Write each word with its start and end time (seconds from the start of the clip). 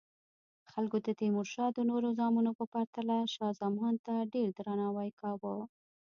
خلکو 0.71 0.97
د 1.05 1.07
تیمورشاه 1.19 1.69
د 1.73 1.79
نورو 1.89 2.09
زامنو 2.19 2.51
په 2.59 2.65
پرتله 2.73 3.15
شاه 3.35 3.57
زمان 3.61 3.95
ته 4.05 4.13
ډیر 4.33 4.47
درناوی 4.57 5.09
کاوه. 5.19 5.55